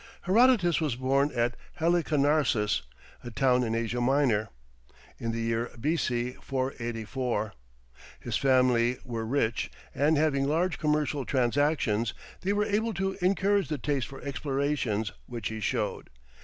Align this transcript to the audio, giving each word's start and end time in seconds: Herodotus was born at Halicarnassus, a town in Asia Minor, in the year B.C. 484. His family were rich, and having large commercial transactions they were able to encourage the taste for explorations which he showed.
Herodotus 0.23 0.81
was 0.81 0.95
born 0.95 1.29
at 1.35 1.55
Halicarnassus, 1.75 2.81
a 3.23 3.29
town 3.29 3.61
in 3.61 3.75
Asia 3.75 4.01
Minor, 4.01 4.49
in 5.19 5.31
the 5.31 5.39
year 5.41 5.69
B.C. 5.79 6.31
484. 6.41 7.53
His 8.19 8.35
family 8.35 8.97
were 9.05 9.27
rich, 9.27 9.69
and 9.93 10.17
having 10.17 10.45
large 10.45 10.79
commercial 10.79 11.23
transactions 11.23 12.15
they 12.39 12.51
were 12.51 12.65
able 12.65 12.95
to 12.95 13.15
encourage 13.21 13.67
the 13.67 13.77
taste 13.77 14.07
for 14.07 14.19
explorations 14.23 15.11
which 15.27 15.49
he 15.49 15.59
showed. 15.59 16.09